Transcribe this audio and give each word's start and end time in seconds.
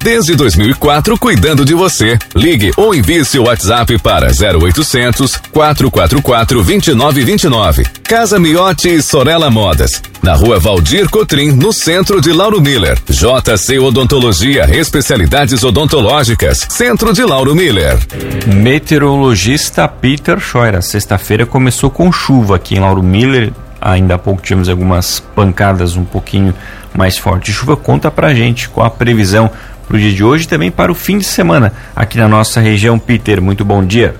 Desde 0.00 0.36
2004, 0.36 1.18
cuidando 1.18 1.64
de 1.64 1.74
você. 1.74 2.18
Ligue 2.34 2.70
ou 2.76 2.94
envie 2.94 3.24
seu 3.24 3.44
WhatsApp 3.44 3.98
para 3.98 4.28
0800 4.28 5.36
444 5.50 6.62
2929. 6.62 7.84
Casa 8.04 8.38
Miotti 8.38 8.88
e 8.88 9.02
Sorella 9.02 9.50
Modas. 9.50 10.00
Na 10.22 10.34
rua 10.34 10.58
Valdir 10.58 11.08
Cotrim, 11.10 11.52
no 11.52 11.72
centro 11.72 12.20
de 12.20 12.32
Lauro 12.32 12.60
Miller. 12.60 12.98
JC 13.08 13.78
Odontologia, 13.78 14.68
especialidades 14.74 15.62
odontológicas. 15.62 16.66
Centro 16.68 17.12
de 17.12 17.24
Lauro 17.24 17.54
Miller. 17.54 17.98
Meteorologista 18.46 19.86
Peter 19.88 20.38
Scheuer. 20.40 20.82
Sexta-feira 20.82 21.44
começou 21.44 21.90
com 21.90 22.10
chuva 22.12 22.56
aqui 22.56 22.76
em 22.76 22.80
Lauro 22.80 23.02
Miller. 23.02 23.52
Ainda 23.80 24.14
há 24.14 24.18
pouco 24.18 24.42
tivemos 24.42 24.68
algumas 24.68 25.20
pancadas 25.20 25.96
um 25.96 26.04
pouquinho 26.04 26.54
mais 26.94 27.16
fortes. 27.16 27.54
Chuva 27.54 27.76
conta 27.76 28.10
pra 28.10 28.34
gente 28.34 28.68
com 28.68 28.82
a 28.82 28.90
previsão 28.90 29.50
para 29.88 29.96
o 29.96 30.00
dia 30.00 30.12
de 30.12 30.22
hoje 30.22 30.44
e 30.44 30.48
também 30.48 30.70
para 30.70 30.92
o 30.92 30.94
fim 30.94 31.16
de 31.16 31.24
semana 31.24 31.72
aqui 31.96 32.18
na 32.18 32.28
nossa 32.28 32.60
região. 32.60 32.98
Peter, 32.98 33.40
muito 33.40 33.64
bom 33.64 33.82
dia. 33.82 34.14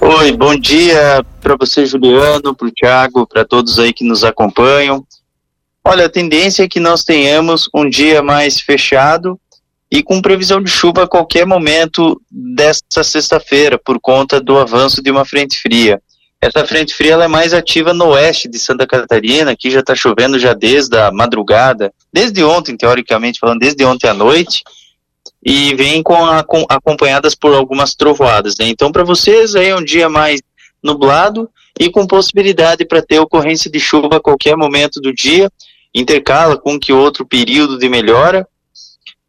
Oi, 0.00 0.32
bom 0.32 0.56
dia 0.56 1.24
para 1.40 1.56
você, 1.56 1.86
Juliano, 1.86 2.56
para 2.56 2.66
o 2.66 2.72
Thiago, 2.72 3.24
para 3.24 3.44
todos 3.44 3.78
aí 3.78 3.92
que 3.92 4.04
nos 4.04 4.24
acompanham. 4.24 5.06
Olha, 5.84 6.06
a 6.06 6.08
tendência 6.08 6.64
é 6.64 6.68
que 6.68 6.80
nós 6.80 7.04
tenhamos 7.04 7.70
um 7.72 7.88
dia 7.88 8.20
mais 8.20 8.60
fechado 8.60 9.38
e 9.90 10.02
com 10.02 10.20
previsão 10.20 10.60
de 10.60 10.68
chuva 10.68 11.04
a 11.04 11.08
qualquer 11.08 11.46
momento 11.46 12.20
desta 12.28 13.04
sexta-feira, 13.04 13.78
por 13.78 14.00
conta 14.00 14.40
do 14.40 14.58
avanço 14.58 15.00
de 15.00 15.10
uma 15.10 15.24
frente 15.24 15.60
fria. 15.60 16.00
Essa 16.42 16.66
frente 16.66 16.92
fria 16.92 17.14
é 17.14 17.28
mais 17.28 17.54
ativa 17.54 17.94
no 17.94 18.06
oeste 18.06 18.48
de 18.48 18.58
Santa 18.58 18.84
Catarina, 18.84 19.52
aqui 19.52 19.70
já 19.70 19.78
está 19.78 19.94
chovendo 19.94 20.40
já 20.40 20.52
desde 20.52 20.98
a 20.98 21.12
madrugada, 21.12 21.94
desde 22.12 22.42
ontem, 22.42 22.76
teoricamente 22.76 23.38
falando, 23.38 23.60
desde 23.60 23.84
ontem 23.84 24.08
à 24.08 24.12
noite, 24.12 24.64
e 25.40 25.72
vem 25.76 26.02
com, 26.02 26.16
a, 26.26 26.42
com 26.42 26.66
acompanhadas 26.68 27.36
por 27.36 27.54
algumas 27.54 27.94
trovoadas. 27.94 28.56
Né? 28.58 28.66
Então, 28.66 28.90
para 28.90 29.04
vocês 29.04 29.54
aí 29.54 29.68
é 29.68 29.76
um 29.76 29.84
dia 29.84 30.08
mais 30.08 30.40
nublado 30.82 31.48
e 31.78 31.88
com 31.88 32.08
possibilidade 32.08 32.84
para 32.84 33.00
ter 33.00 33.20
ocorrência 33.20 33.70
de 33.70 33.78
chuva 33.78 34.16
a 34.16 34.20
qualquer 34.20 34.56
momento 34.56 35.00
do 35.00 35.14
dia, 35.14 35.48
intercala 35.94 36.58
com 36.58 36.76
que 36.76 36.92
outro 36.92 37.24
período 37.24 37.78
de 37.78 37.88
melhora 37.88 38.44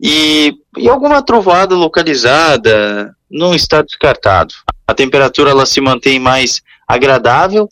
e, 0.01 0.55
e 0.75 0.89
alguma 0.89 1.21
trovoada 1.21 1.75
localizada 1.75 3.15
não 3.29 3.53
está 3.53 3.83
descartado. 3.83 4.55
A 4.87 4.95
temperatura 4.95 5.51
ela 5.51 5.67
se 5.67 5.79
mantém 5.79 6.19
mais 6.19 6.63
agradável. 6.87 7.69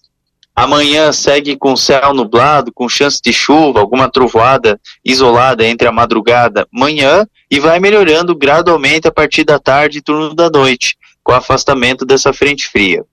Amanhã 0.56 1.12
segue 1.12 1.56
com 1.56 1.76
céu 1.76 2.14
nublado, 2.14 2.72
com 2.73 2.90
chance 2.90 3.22
de 3.23 3.31
chuva, 3.31 3.80
alguma 3.80 4.09
trovoada 4.09 4.80
isolada 5.03 5.66
entre 5.66 5.88
a 5.88 5.92
madrugada 5.92 6.68
manhã 6.72 7.26
e 7.50 7.59
vai 7.59 7.80
melhorando 7.80 8.36
gradualmente 8.36 9.08
a 9.08 9.12
partir 9.12 9.44
da 9.44 9.58
tarde 9.58 10.00
e 10.00 10.02
turno 10.02 10.36
da 10.36 10.50
noite, 10.50 10.98
com 11.23 11.31
o 11.31 11.36
afastamento 11.36 12.06
dessa 12.06 12.34
frente 12.34 12.68
fria. 12.68 13.03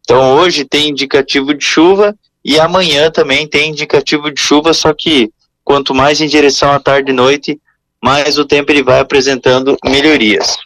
Então 0.00 0.34
hoje 0.34 0.64
tem 0.64 0.90
indicativo 0.90 1.54
de 1.54 1.64
chuva 1.64 2.14
e 2.44 2.60
amanhã 2.60 3.10
também 3.10 3.48
tem 3.48 3.70
indicativo 3.70 4.30
de 4.30 4.40
chuva, 4.40 4.72
só 4.72 4.92
que 4.92 5.32
quanto 5.64 5.92
mais 5.92 6.20
em 6.20 6.28
direção 6.28 6.70
à 6.70 6.78
tarde 6.78 7.10
e 7.10 7.14
noite, 7.14 7.60
mais 8.00 8.38
o 8.38 8.44
tempo 8.44 8.70
ele 8.70 8.84
vai 8.84 9.00
apresentando 9.00 9.76
melhorias. 9.84 10.56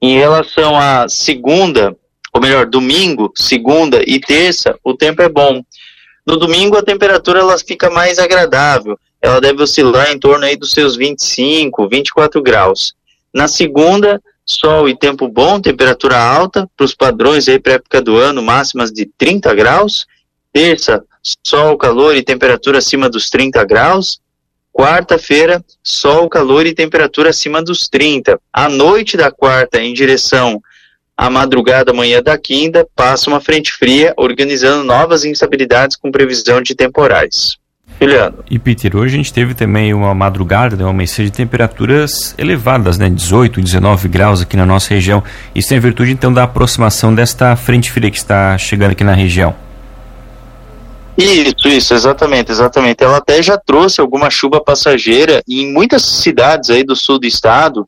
Em 0.00 0.16
relação 0.16 0.74
à 0.78 1.06
segunda, 1.06 1.94
melhor, 2.44 2.66
domingo, 2.66 3.32
segunda 3.34 4.02
e 4.06 4.20
terça, 4.20 4.78
o 4.84 4.94
tempo 4.94 5.22
é 5.22 5.28
bom. 5.28 5.62
No 6.26 6.36
domingo 6.36 6.76
a 6.76 6.82
temperatura 6.82 7.40
ela 7.40 7.56
fica 7.58 7.88
mais 7.88 8.18
agradável, 8.18 8.98
ela 9.20 9.40
deve 9.40 9.62
oscilar 9.62 10.12
em 10.12 10.18
torno 10.18 10.44
aí 10.44 10.54
dos 10.54 10.72
seus 10.72 10.94
25, 10.94 11.88
24 11.88 12.42
graus. 12.42 12.92
Na 13.32 13.48
segunda, 13.48 14.22
sol 14.44 14.88
e 14.88 14.96
tempo 14.96 15.26
bom, 15.26 15.58
temperatura 15.58 16.18
alta, 16.18 16.68
para 16.76 16.84
os 16.84 16.94
padrões 16.94 17.48
aí 17.48 17.58
para 17.58 17.74
época 17.74 18.02
do 18.02 18.16
ano, 18.16 18.42
máximas 18.42 18.92
de 18.92 19.06
30 19.06 19.54
graus. 19.54 20.06
Terça, 20.52 21.02
sol, 21.42 21.78
calor 21.78 22.14
e 22.14 22.22
temperatura 22.22 22.78
acima 22.78 23.08
dos 23.08 23.30
30 23.30 23.64
graus. 23.64 24.20
Quarta-feira, 24.70 25.64
sol, 25.82 26.28
calor 26.28 26.66
e 26.66 26.74
temperatura 26.74 27.30
acima 27.30 27.62
dos 27.62 27.88
30. 27.88 28.38
À 28.52 28.68
noite 28.68 29.16
da 29.16 29.30
quarta, 29.30 29.80
em 29.80 29.94
direção 29.94 30.60
a 31.16 31.30
madrugada, 31.30 31.92
manhã 31.92 32.22
da 32.22 32.36
quinta, 32.36 32.86
passa 32.94 33.30
uma 33.30 33.40
frente 33.40 33.72
fria, 33.72 34.12
organizando 34.16 34.84
novas 34.84 35.24
instabilidades 35.24 35.96
com 35.96 36.10
previsão 36.10 36.60
de 36.60 36.74
temporais. 36.74 37.56
Juliano. 38.00 38.44
E 38.50 38.58
Peter, 38.58 38.96
hoje 38.96 39.14
a 39.14 39.16
gente 39.18 39.32
teve 39.32 39.54
também 39.54 39.94
uma 39.94 40.14
madrugada, 40.14 40.76
né, 40.76 40.82
uma 40.82 40.90
amanhecer 40.90 41.24
de 41.24 41.32
temperaturas 41.32 42.34
elevadas, 42.36 42.98
né, 42.98 43.08
18, 43.08 43.60
19 43.60 44.08
graus 44.08 44.42
aqui 44.42 44.56
na 44.56 44.66
nossa 44.66 44.92
região. 44.92 45.22
Isso 45.54 45.72
é 45.72 45.76
em 45.76 45.80
virtude 45.80 46.10
então 46.10 46.32
da 46.32 46.42
aproximação 46.42 47.14
desta 47.14 47.54
frente 47.56 47.92
fria 47.92 48.10
que 48.10 48.16
está 48.16 48.58
chegando 48.58 48.92
aqui 48.92 49.04
na 49.04 49.14
região. 49.14 49.54
Isso, 51.16 51.68
isso, 51.68 51.94
exatamente, 51.94 52.50
exatamente. 52.50 53.04
Ela 53.04 53.18
até 53.18 53.40
já 53.40 53.56
trouxe 53.56 54.00
alguma 54.00 54.30
chuva 54.30 54.60
passageira 54.60 55.42
em 55.48 55.72
muitas 55.72 56.02
cidades 56.02 56.70
aí 56.70 56.82
do 56.82 56.96
sul 56.96 57.20
do 57.20 57.26
estado, 57.26 57.86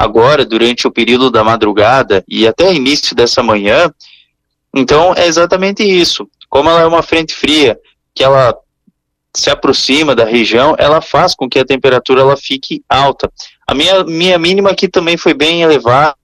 agora, 0.00 0.46
durante 0.46 0.88
o 0.88 0.90
período 0.90 1.30
da 1.30 1.44
madrugada 1.44 2.24
e 2.26 2.48
até 2.48 2.72
início 2.72 3.14
dessa 3.14 3.42
manhã. 3.42 3.92
Então, 4.74 5.12
é 5.14 5.26
exatamente 5.26 5.82
isso. 5.82 6.26
Como 6.48 6.70
ela 6.70 6.80
é 6.80 6.86
uma 6.86 7.02
frente 7.02 7.34
fria, 7.34 7.78
que 8.14 8.24
ela 8.24 8.56
se 9.36 9.50
aproxima 9.50 10.14
da 10.14 10.24
região, 10.24 10.74
ela 10.78 11.02
faz 11.02 11.34
com 11.34 11.46
que 11.46 11.58
a 11.58 11.66
temperatura 11.66 12.22
ela 12.22 12.34
fique 12.34 12.82
alta. 12.88 13.30
A 13.66 13.74
minha, 13.74 14.02
minha 14.04 14.38
mínima 14.38 14.70
aqui 14.70 14.88
também 14.88 15.18
foi 15.18 15.34
bem 15.34 15.60
elevada, 15.60 16.16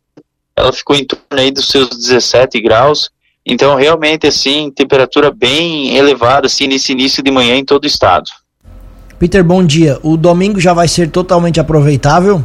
ela 0.57 0.73
ficou 0.73 0.97
em 0.97 1.05
torno 1.05 1.25
aí 1.33 1.51
dos 1.51 1.69
seus 1.69 1.91
17 1.91 2.59
graus, 2.63 3.11
então 3.45 3.77
realmente 3.77 4.27
assim, 4.27 4.71
temperatura 4.71 5.31
bem 5.31 5.95
elevada 5.95 6.47
assim 6.47 6.67
nesse 6.67 6.93
início 6.93 7.23
de 7.23 7.31
manhã 7.31 7.57
em 7.57 7.65
todo 7.65 7.85
o 7.85 7.87
estado. 7.87 8.25
Peter, 9.19 9.45
bom 9.45 9.63
dia. 9.63 10.01
O 10.03 10.17
domingo 10.17 10.59
já 10.59 10.73
vai 10.73 10.89
ser 10.89 11.11
totalmente 11.11 11.61
aproveitável? 11.61 12.43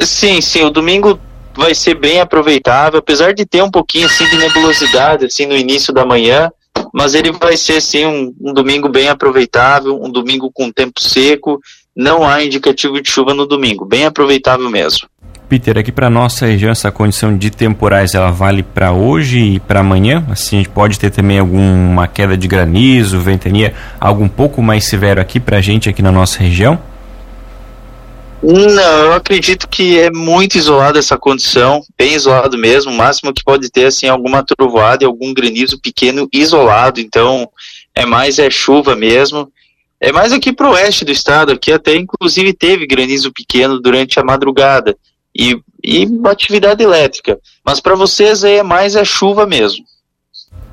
Sim, 0.00 0.40
sim, 0.40 0.62
o 0.62 0.70
domingo 0.70 1.18
vai 1.54 1.74
ser 1.74 1.94
bem 1.94 2.20
aproveitável, 2.20 2.98
apesar 2.98 3.34
de 3.34 3.44
ter 3.44 3.62
um 3.62 3.70
pouquinho 3.70 4.06
assim 4.06 4.26
de 4.28 4.36
nebulosidade 4.36 5.26
assim 5.26 5.46
no 5.46 5.56
início 5.56 5.92
da 5.92 6.06
manhã, 6.06 6.50
mas 6.92 7.14
ele 7.14 7.32
vai 7.32 7.56
ser 7.56 7.80
sim 7.80 8.06
um, 8.06 8.34
um 8.40 8.52
domingo 8.52 8.88
bem 8.88 9.08
aproveitável, 9.08 10.00
um 10.00 10.10
domingo 10.10 10.50
com 10.52 10.72
tempo 10.72 11.00
seco, 11.00 11.60
não 11.94 12.26
há 12.26 12.42
indicativo 12.42 13.00
de 13.00 13.10
chuva 13.10 13.34
no 13.34 13.46
domingo, 13.46 13.84
bem 13.84 14.06
aproveitável 14.06 14.70
mesmo. 14.70 15.08
Peter, 15.48 15.76
aqui 15.76 15.90
para 15.90 16.08
nossa 16.08 16.46
região 16.46 16.70
essa 16.70 16.92
condição 16.92 17.36
de 17.36 17.50
temporais 17.50 18.14
ela 18.14 18.30
vale 18.30 18.62
para 18.62 18.92
hoje 18.92 19.40
e 19.40 19.60
para 19.60 19.80
amanhã? 19.80 20.24
Assim 20.30 20.56
a 20.56 20.58
gente 20.60 20.68
pode 20.68 20.96
ter 20.96 21.10
também 21.10 21.40
alguma 21.40 22.06
queda 22.06 22.36
de 22.36 22.46
granizo, 22.46 23.18
ventania, 23.18 23.74
algo 23.98 24.22
um 24.22 24.28
pouco 24.28 24.62
mais 24.62 24.84
severo 24.84 25.20
aqui 25.20 25.40
para 25.40 25.56
a 25.56 25.60
gente 25.60 25.88
aqui 25.88 26.02
na 26.02 26.12
nossa 26.12 26.38
região? 26.38 26.78
Não, 28.42 29.04
eu 29.04 29.12
acredito 29.12 29.68
que 29.68 29.98
é 29.98 30.10
muito 30.10 30.56
isolada 30.56 30.98
essa 30.98 31.18
condição, 31.18 31.82
bem 31.98 32.14
isolado 32.14 32.56
mesmo. 32.56 32.90
O 32.90 32.96
máximo 32.96 33.34
que 33.34 33.44
pode 33.44 33.70
ter 33.70 33.84
assim 33.84 34.08
alguma 34.08 34.42
trovoada 34.42 35.04
e 35.04 35.06
algum 35.06 35.34
granizo 35.34 35.78
pequeno 35.78 36.26
isolado. 36.32 37.00
Então 37.00 37.50
é 37.94 38.06
mais 38.06 38.38
é 38.38 38.48
chuva 38.50 38.96
mesmo. 38.96 39.52
É 40.00 40.10
mais 40.10 40.32
aqui 40.32 40.50
para 40.50 40.68
o 40.68 40.72
oeste 40.72 41.04
do 41.04 41.12
estado, 41.12 41.52
aqui 41.52 41.70
até 41.70 41.94
inclusive 41.94 42.54
teve 42.54 42.86
granizo 42.86 43.30
pequeno 43.30 43.78
durante 43.78 44.18
a 44.18 44.24
madrugada 44.24 44.96
e, 45.36 45.60
e 45.84 46.08
atividade 46.24 46.82
elétrica. 46.82 47.38
Mas 47.62 47.80
para 47.80 47.94
vocês 47.94 48.42
é 48.42 48.62
mais 48.62 48.96
é 48.96 49.04
chuva 49.04 49.46
mesmo. 49.46 49.84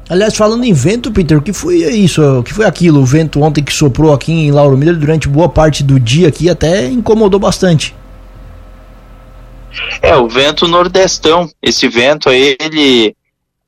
Aliás, 0.10 0.36
falando 0.36 0.64
em 0.64 0.74
vento, 0.74 1.12
Peter, 1.12 1.38
o 1.38 1.42
que 1.42 1.52
foi 1.52 1.78
isso? 1.78 2.22
O 2.40 2.44
que 2.44 2.54
foi 2.54 2.66
aquilo? 2.66 3.02
O 3.02 3.06
vento 3.06 3.42
ontem 3.42 3.64
que 3.64 3.74
soprou 3.74 4.14
aqui 4.14 4.32
em 4.32 4.52
Lauro 4.52 4.78
Miller 4.78 4.96
durante 4.96 5.28
boa 5.28 5.50
parte 5.50 5.84
do 5.84 6.00
dia 6.00 6.30
aqui 6.30 6.50
até 6.50 6.88
incomodou 6.88 7.40
bastante. 7.40 7.94
É, 10.02 10.16
o 10.16 10.28
vento 10.28 10.68
nordestão. 10.68 11.50
Esse 11.62 11.88
vento 11.88 12.30
aí, 12.30 12.56
ele. 12.60 13.16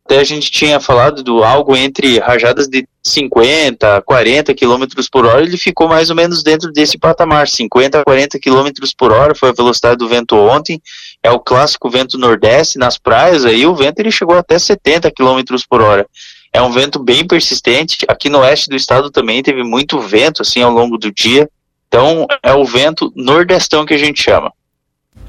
Até 0.06 0.22
a 0.22 0.24
gente 0.24 0.50
tinha 0.50 0.80
falado 0.80 1.22
do 1.22 1.44
algo 1.44 1.76
entre 1.76 2.18
rajadas 2.18 2.68
de 2.68 2.88
50, 3.04 4.02
40 4.02 4.56
km 4.56 4.86
por 5.12 5.26
hora, 5.26 5.44
ele 5.44 5.56
ficou 5.56 5.88
mais 5.88 6.10
ou 6.10 6.16
menos 6.16 6.42
dentro 6.42 6.72
desse 6.72 6.98
patamar. 6.98 7.48
50 7.48 8.00
a 8.00 8.04
40 8.04 8.40
km 8.40 8.70
por 8.98 9.12
hora 9.12 9.36
foi 9.36 9.50
a 9.50 9.54
velocidade 9.54 9.98
do 9.98 10.08
vento 10.08 10.36
ontem. 10.36 10.82
É 11.22 11.30
o 11.30 11.40
clássico 11.40 11.92
vento 11.92 12.18
nordeste 12.18 12.80
nas 12.80 12.98
praias, 12.98 13.46
aí 13.46 13.68
o 13.68 13.76
vento 13.76 14.00
ele 14.00 14.10
chegou 14.10 14.36
até 14.36 14.58
70 14.58 15.12
km 15.12 15.42
por 15.70 15.82
hora. 15.82 16.08
É 16.52 16.62
um 16.62 16.72
vento 16.72 17.00
bem 17.00 17.26
persistente. 17.26 18.06
Aqui 18.08 18.30
no 18.30 18.40
oeste 18.40 18.70
do 18.70 18.76
estado 18.76 19.12
também 19.12 19.44
teve 19.44 19.64
muito 19.64 20.00
vento 20.00 20.42
assim 20.42 20.62
ao 20.62 20.72
longo 20.72 20.98
do 20.98 21.12
dia. 21.12 21.50
Então 21.88 22.28
é 22.44 22.54
o 22.54 22.66
vento 22.66 23.12
nordestão 23.16 23.86
que 23.86 23.94
a 23.94 23.98
gente 23.98 24.22
chama. 24.22 24.52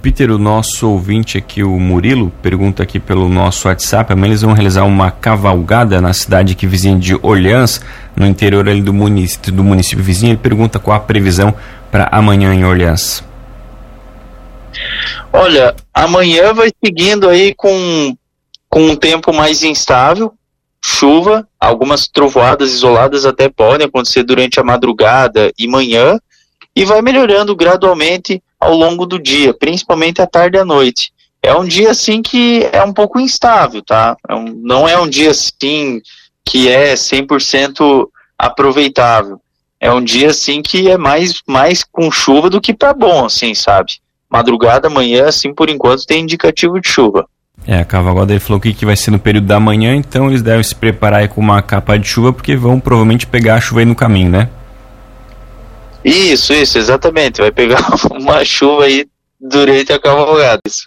Peter, 0.02 0.30
o 0.30 0.38
nosso 0.38 0.88
ouvinte 0.88 1.36
aqui, 1.36 1.62
o 1.62 1.78
Murilo, 1.78 2.32
pergunta 2.42 2.82
aqui 2.82 2.98
pelo 2.98 3.28
nosso 3.28 3.68
WhatsApp. 3.68 4.10
Amanhã 4.10 4.30
eles 4.30 4.40
vão 4.40 4.54
realizar 4.54 4.84
uma 4.84 5.10
cavalgada 5.10 6.00
na 6.00 6.14
cidade 6.14 6.54
que 6.54 6.66
vizinha 6.66 6.98
de 6.98 7.14
Orleans, 7.16 7.82
no 8.16 8.26
interior 8.26 8.66
ali 8.66 8.80
do 8.80 8.94
município, 8.94 9.52
do 9.52 9.62
município 9.62 10.02
vizinho. 10.02 10.32
Ele 10.32 10.38
pergunta 10.38 10.78
qual 10.78 10.96
a 10.96 11.00
previsão 11.00 11.54
para 11.90 12.08
amanhã 12.10 12.54
em 12.54 12.64
Orleans. 12.64 13.22
Olha, 15.30 15.74
amanhã 15.92 16.54
vai 16.54 16.70
seguindo 16.82 17.28
aí 17.28 17.54
com, 17.54 18.16
com 18.70 18.80
um 18.86 18.96
tempo 18.96 19.34
mais 19.34 19.62
instável, 19.62 20.32
chuva, 20.90 21.46
algumas 21.58 22.08
trovoadas 22.08 22.72
isoladas 22.72 23.24
até 23.24 23.48
podem 23.48 23.86
acontecer 23.86 24.24
durante 24.24 24.58
a 24.58 24.64
madrugada 24.64 25.52
e 25.56 25.68
manhã, 25.68 26.18
e 26.74 26.84
vai 26.84 27.00
melhorando 27.00 27.54
gradualmente 27.54 28.42
ao 28.58 28.74
longo 28.74 29.06
do 29.06 29.18
dia, 29.18 29.54
principalmente 29.54 30.20
à 30.20 30.26
tarde 30.26 30.56
e 30.56 30.60
à 30.60 30.64
noite. 30.64 31.12
É 31.42 31.54
um 31.54 31.64
dia 31.64 31.90
assim 31.90 32.20
que 32.20 32.68
é 32.72 32.82
um 32.82 32.92
pouco 32.92 33.18
instável, 33.18 33.82
tá? 33.82 34.16
É 34.28 34.34
um, 34.34 34.44
não 34.44 34.86
é 34.86 34.98
um 34.98 35.08
dia 35.08 35.30
assim 35.30 36.02
que 36.44 36.68
é 36.68 36.94
100% 36.94 38.08
aproveitável. 38.36 39.40
É 39.78 39.90
um 39.92 40.02
dia 40.02 40.30
assim 40.30 40.60
que 40.60 40.90
é 40.90 40.98
mais, 40.98 41.40
mais 41.46 41.82
com 41.82 42.10
chuva 42.10 42.50
do 42.50 42.60
que 42.60 42.74
para 42.74 42.92
bom, 42.92 43.24
assim, 43.24 43.54
sabe? 43.54 43.92
Madrugada, 44.28 44.90
manhã, 44.90 45.28
assim, 45.28 45.54
por 45.54 45.70
enquanto 45.70 46.04
tem 46.04 46.22
indicativo 46.22 46.80
de 46.80 46.88
chuva. 46.88 47.26
É, 47.66 47.78
a 47.78 47.84
Cavalgada 47.84 48.32
ele 48.32 48.40
falou 48.40 48.60
que, 48.60 48.72
que 48.72 48.86
vai 48.86 48.96
ser 48.96 49.10
no 49.10 49.18
período 49.18 49.46
da 49.46 49.60
manhã, 49.60 49.94
então 49.94 50.28
eles 50.28 50.42
devem 50.42 50.62
se 50.62 50.74
preparar 50.74 51.28
com 51.28 51.40
uma 51.40 51.60
capa 51.62 51.98
de 51.98 52.08
chuva, 52.08 52.32
porque 52.32 52.56
vão 52.56 52.80
provavelmente 52.80 53.26
pegar 53.26 53.56
a 53.56 53.60
chuva 53.60 53.80
aí 53.80 53.86
no 53.86 53.94
caminho, 53.94 54.30
né? 54.30 54.48
Isso, 56.04 56.52
isso, 56.52 56.78
exatamente. 56.78 57.40
Vai 57.40 57.52
pegar 57.52 57.84
uma 58.10 58.44
chuva 58.44 58.84
aí 58.84 59.06
durante 59.40 59.92
a 59.92 60.00
cavalgada. 60.00 60.60
Isso. 60.66 60.84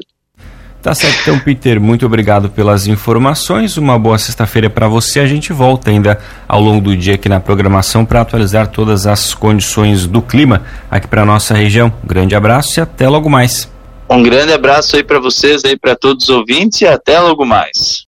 Tá 0.81 0.93
certo, 0.93 1.17
então, 1.21 1.39
Peter, 1.39 1.79
muito 1.79 2.05
obrigado 2.05 2.49
pelas 2.49 2.87
informações. 2.87 3.77
Uma 3.77 3.97
boa 3.97 4.17
sexta-feira 4.17 4.69
para 4.69 4.85
você. 4.85 5.21
A 5.21 5.25
gente 5.25 5.53
volta 5.53 5.89
ainda 5.89 6.19
ao 6.45 6.59
longo 6.59 6.81
do 6.81 6.97
dia 6.97 7.15
aqui 7.15 7.29
na 7.29 7.39
programação 7.39 8.03
para 8.03 8.19
atualizar 8.19 8.67
todas 8.67 9.07
as 9.07 9.33
condições 9.33 10.05
do 10.05 10.21
clima 10.21 10.63
aqui 10.91 11.07
para 11.07 11.23
nossa 11.23 11.53
região. 11.53 11.93
Um 12.03 12.07
grande 12.07 12.35
abraço 12.35 12.79
e 12.79 12.81
até 12.81 13.07
logo 13.07 13.29
mais. 13.29 13.72
Um 14.09 14.21
grande 14.21 14.53
abraço 14.53 14.95
aí 14.95 15.03
para 15.03 15.19
vocês 15.19 15.63
aí 15.65 15.77
para 15.77 15.95
todos 15.95 16.25
os 16.25 16.29
ouvintes 16.29 16.81
e 16.81 16.87
até 16.87 17.19
logo 17.19 17.45
mais. 17.45 18.01